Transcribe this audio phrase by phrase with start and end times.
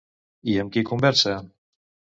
[0.53, 1.39] I amb qui conversa?